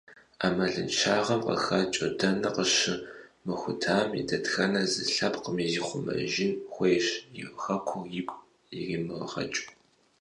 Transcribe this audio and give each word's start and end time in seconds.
Ӏэмалыншагъэм 0.39 1.41
къыхэкӏыу, 1.45 2.13
дэнэ 2.17 2.49
къыщымыхутами, 2.55 4.27
дэтхэнэ 4.29 4.81
зы 4.91 5.03
лъэпкъми 5.13 5.65
зихъумэжын 5.73 6.51
хуейщ, 6.71 7.07
и 7.41 7.43
Хэкур 7.61 8.05
игу 8.19 8.39
иримыгъэкӏыу. 8.79 9.69